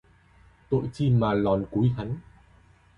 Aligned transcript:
Tội 0.69 0.89
chi 0.93 1.09
mà 1.09 1.33
lòn 1.33 1.65
cúi 1.71 1.89
hắn 1.89 2.17